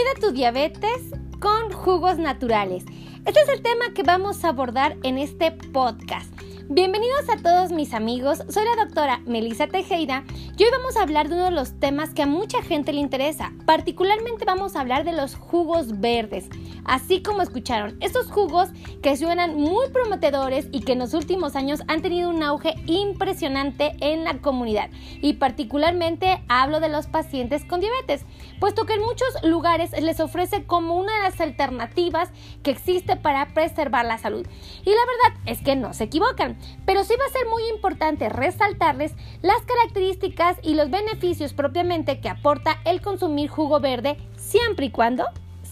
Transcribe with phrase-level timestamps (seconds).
[0.00, 1.10] Cuida tu diabetes
[1.40, 2.84] con jugos naturales.
[3.26, 6.32] Este es el tema que vamos a abordar en este podcast.
[6.72, 10.22] Bienvenidos a todos mis amigos, soy la doctora Melissa Tejeda
[10.56, 13.00] y hoy vamos a hablar de uno de los temas que a mucha gente le
[13.00, 13.52] interesa.
[13.66, 16.48] Particularmente vamos a hablar de los jugos verdes,
[16.84, 18.68] así como escucharon, estos jugos
[19.02, 23.96] que suenan muy prometedores y que en los últimos años han tenido un auge impresionante
[23.98, 28.24] en la comunidad y particularmente hablo de los pacientes con diabetes,
[28.60, 32.30] puesto que en muchos lugares les ofrece como una de las alternativas
[32.62, 34.46] que existe para preservar la salud.
[34.84, 38.28] Y la verdad es que no se equivocan pero sí va a ser muy importante
[38.28, 44.90] resaltarles las características y los beneficios propiamente que aporta el consumir jugo verde siempre y
[44.90, 45.24] cuando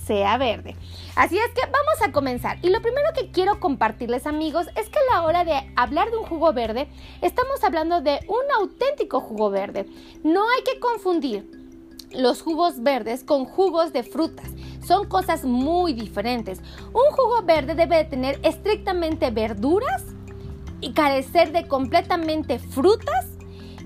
[0.09, 0.74] sea verde.
[1.16, 2.59] Así es que vamos a comenzar.
[2.62, 6.16] Y lo primero que quiero compartirles amigos es que a la hora de hablar de
[6.16, 6.89] un jugo verde,
[7.20, 9.86] estamos hablando de un auténtico jugo verde.
[10.25, 11.50] No hay que confundir
[12.12, 14.48] los jugos verdes con jugos de frutas.
[14.86, 16.61] Son cosas muy diferentes.
[16.89, 20.05] Un jugo verde debe tener estrictamente verduras
[20.81, 23.27] y carecer de completamente frutas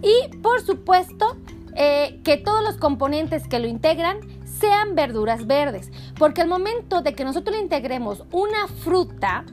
[0.02, 1.36] y por supuesto
[1.74, 7.14] eh, que todos los componentes que lo integran sean verduras verdes, porque al momento de
[7.14, 9.44] que nosotros le integremos una fruta,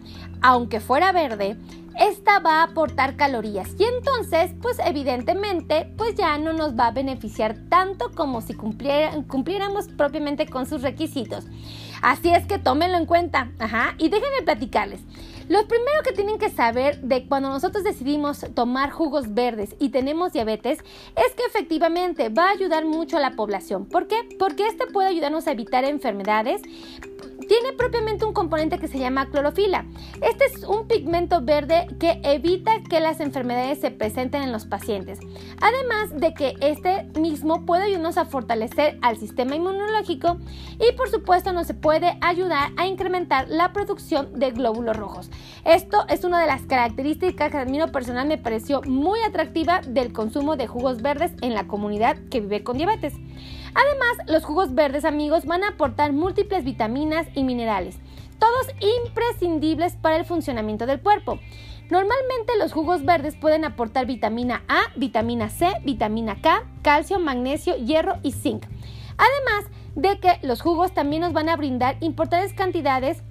[0.42, 1.58] aunque fuera verde,
[2.00, 6.92] esta va a aportar calorías y entonces pues evidentemente pues ya no nos va a
[6.92, 11.46] beneficiar tanto como si cumpliéramos propiamente con sus requisitos.
[12.02, 15.02] Así es que tómenlo en cuenta, ajá, y déjenme platicarles.
[15.50, 20.32] Lo primero que tienen que saber de cuando nosotros decidimos tomar jugos verdes y tenemos
[20.32, 23.88] diabetes es que efectivamente va a ayudar mucho a la población.
[23.88, 24.18] ¿Por qué?
[24.38, 26.62] Porque este puede ayudarnos a evitar enfermedades,
[27.50, 29.86] tiene propiamente un componente que se llama clorofila.
[30.22, 35.18] Este es un pigmento verde que evita que las enfermedades se presenten en los pacientes.
[35.60, 40.38] Además de que este mismo puede ayudarnos a fortalecer al sistema inmunológico
[40.80, 45.32] y por supuesto nos puede ayudar a incrementar la producción de glóbulos rojos.
[45.66, 50.14] Esto es una de las características que a mí personal me pareció muy atractiva del
[50.14, 53.16] consumo de jugos verdes en la comunidad que vive con diabetes.
[53.74, 57.98] Además, los jugos verdes amigos van a aportar múltiples vitaminas y minerales,
[58.40, 58.68] todos
[59.06, 61.40] imprescindibles para el funcionamiento del cuerpo.
[61.90, 68.18] Normalmente los jugos verdes pueden aportar vitamina A, vitamina C, vitamina K, calcio, magnesio, hierro
[68.22, 68.66] y zinc.
[69.18, 73.24] Además de que los jugos también nos van a brindar importantes cantidades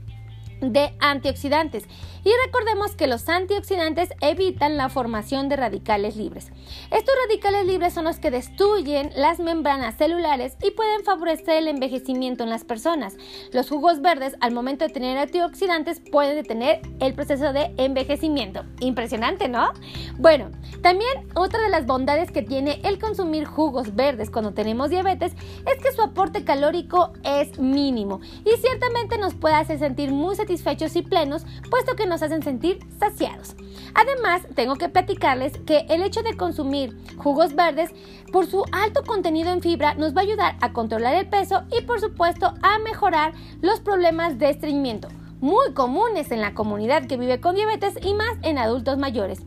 [0.61, 1.85] de antioxidantes.
[2.25, 6.51] Y recordemos que los antioxidantes evitan la formación de radicales libres.
[6.91, 12.45] Estos radicales libres son los que destruyen las membranas celulares y pueden favorecer el envejecimiento
[12.45, 13.17] en las personas.
[13.53, 18.65] Los jugos verdes al momento de tener antioxidantes pueden detener el proceso de envejecimiento.
[18.81, 19.73] Impresionante, ¿no?
[20.19, 20.51] Bueno,
[20.83, 25.33] también otra de las bondades que tiene el consumir jugos verdes cuando tenemos diabetes
[25.67, 30.97] es que su aporte calórico es mínimo y ciertamente nos puede hacer sentir muy satisfechos
[30.97, 33.55] y plenos, puesto que nos hacen sentir saciados.
[33.95, 37.91] Además, tengo que platicarles que el hecho de consumir jugos verdes,
[38.33, 41.85] por su alto contenido en fibra, nos va a ayudar a controlar el peso y
[41.85, 45.09] por supuesto a mejorar los problemas de estreñimiento,
[45.41, 49.41] muy comunes en la comunidad que vive con diabetes y más en adultos mayores.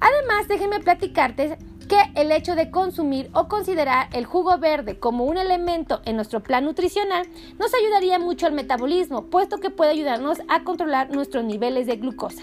[0.00, 1.56] Además, déjenme platicarte
[1.88, 6.42] que el hecho de consumir o considerar el jugo verde como un elemento en nuestro
[6.42, 7.26] plan nutricional
[7.58, 12.42] nos ayudaría mucho al metabolismo, puesto que puede ayudarnos a controlar nuestros niveles de glucosa.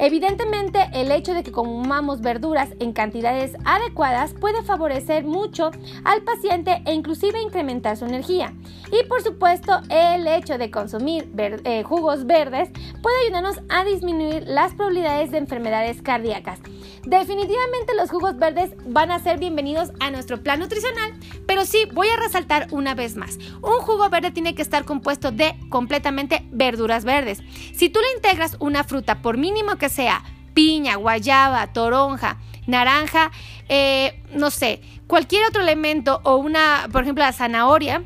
[0.00, 5.72] Evidentemente, el hecho de que comamos verduras en cantidades adecuadas puede favorecer mucho
[6.04, 8.54] al paciente e inclusive incrementar su energía.
[8.92, 12.70] Y por supuesto, el hecho de consumir eh, jugos verdes
[13.02, 16.60] puede ayudarnos a disminuir las probabilidades de enfermedades cardíacas.
[17.08, 21.14] Definitivamente los jugos verdes van a ser bienvenidos a nuestro plan nutricional,
[21.46, 25.32] pero sí voy a resaltar una vez más, un jugo verde tiene que estar compuesto
[25.32, 27.38] de completamente verduras verdes.
[27.74, 33.30] Si tú le integras una fruta, por mínimo que sea piña, guayaba, toronja, naranja,
[33.70, 38.04] eh, no sé, cualquier otro elemento o una, por ejemplo, la zanahoria,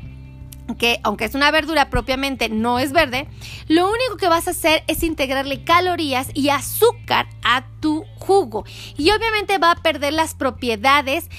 [0.77, 3.27] que aunque es una verdura propiamente no es verde,
[3.67, 8.65] lo único que vas a hacer es integrarle calorías y azúcar a tu jugo.
[8.97, 11.29] Y obviamente va a perder las propiedades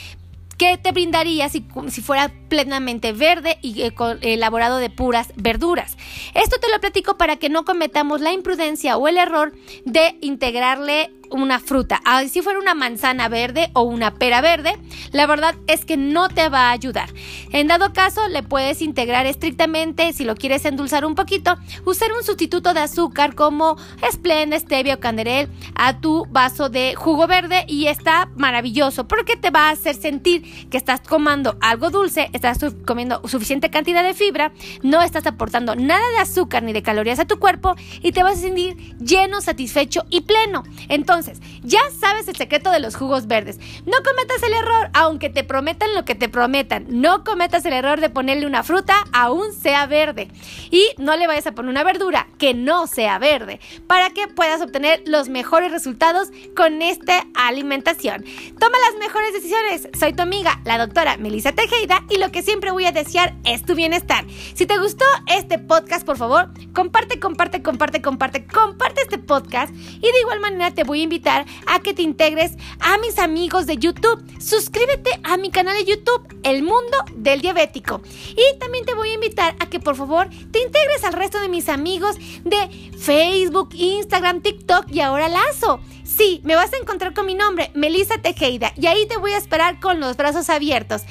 [0.56, 5.96] que te brindaría si, si fuera plenamente verde y eh, elaborado de puras verduras.
[6.34, 9.52] Esto te lo platico para que no cometamos la imprudencia o el error
[9.84, 14.78] de integrarle una fruta, si fuera una manzana verde o una pera verde,
[15.12, 17.10] la verdad es que no te va a ayudar.
[17.52, 22.24] En dado caso, le puedes integrar estrictamente, si lo quieres endulzar un poquito, usar un
[22.24, 23.76] sustituto de azúcar como
[24.10, 29.50] Splenda, stevia o canderel a tu vaso de jugo verde y está maravilloso porque te
[29.50, 34.52] va a hacer sentir que estás comiendo algo dulce, estás comiendo suficiente cantidad de fibra,
[34.82, 38.38] no estás aportando nada de azúcar ni de calorías a tu cuerpo y te vas
[38.38, 40.64] a sentir lleno, satisfecho y pleno.
[41.14, 43.60] Entonces, ya sabes el secreto de los jugos verdes.
[43.86, 46.86] No cometas el error, aunque te prometan lo que te prometan.
[46.88, 50.28] No cometas el error de ponerle una fruta, aún sea verde.
[50.72, 54.60] Y no le vayas a poner una verdura que no sea verde, para que puedas
[54.60, 58.24] obtener los mejores resultados con esta alimentación.
[58.58, 59.88] Toma las mejores decisiones.
[59.96, 63.64] Soy tu amiga, la doctora Melissa Tejeda, y lo que siempre voy a desear es
[63.64, 64.24] tu bienestar.
[64.54, 69.72] Si te gustó este podcast, por favor, comparte, comparte, comparte, comparte, comparte este podcast.
[69.72, 73.66] Y de igual manera te voy a invitar a que te integres a mis amigos
[73.66, 74.22] de YouTube.
[74.40, 78.00] Suscríbete a mi canal de YouTube, El Mundo del Diabético.
[78.30, 81.48] Y también te voy a invitar a que por favor te integres al resto de
[81.48, 82.68] mis amigos de
[82.98, 85.80] Facebook, Instagram, TikTok y ahora Lazo.
[86.16, 89.38] Sí, me vas a encontrar con mi nombre, Melissa Tejeda, y ahí te voy a
[89.38, 91.02] esperar con los brazos abiertos.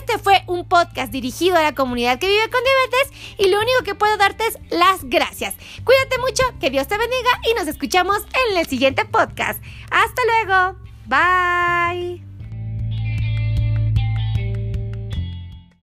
[0.00, 3.84] Este fue un podcast dirigido a la comunidad que vive con diabetes y lo único
[3.84, 5.54] que puedo darte es las gracias.
[5.84, 8.18] Cuídate mucho, que Dios te bendiga y nos escuchamos
[8.50, 9.62] en el siguiente podcast.
[9.90, 10.78] Hasta luego.
[11.06, 12.27] Bye.